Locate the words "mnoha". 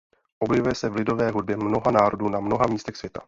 1.57-1.91, 2.39-2.67